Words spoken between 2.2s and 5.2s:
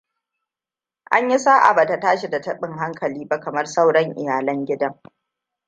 da taɓin hankali ba kamar sauran iyalan gidan.